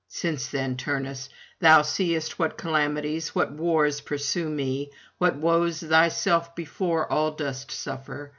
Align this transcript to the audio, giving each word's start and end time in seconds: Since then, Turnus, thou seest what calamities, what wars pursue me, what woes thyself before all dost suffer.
Since 0.09 0.47
then, 0.47 0.77
Turnus, 0.77 1.29
thou 1.59 1.83
seest 1.83 2.39
what 2.39 2.57
calamities, 2.57 3.35
what 3.35 3.51
wars 3.51 4.01
pursue 4.01 4.49
me, 4.49 4.89
what 5.19 5.35
woes 5.35 5.79
thyself 5.81 6.55
before 6.55 7.05
all 7.11 7.29
dost 7.33 7.69
suffer. 7.69 8.29